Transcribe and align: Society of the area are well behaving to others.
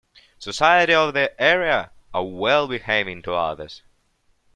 Society 0.39 0.95
of 0.95 1.13
the 1.13 1.39
area 1.39 1.91
are 2.11 2.25
well 2.25 2.67
behaving 2.67 3.21
to 3.21 3.35
others. 3.35 3.83